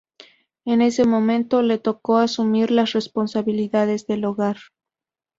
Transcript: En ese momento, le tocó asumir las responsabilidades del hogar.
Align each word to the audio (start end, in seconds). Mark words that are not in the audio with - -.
En 0.65 0.81
ese 0.81 1.03
momento, 1.05 1.61
le 1.61 1.77
tocó 1.77 2.17
asumir 2.17 2.71
las 2.71 2.93
responsabilidades 2.93 4.07
del 4.07 4.25
hogar. 4.25 4.57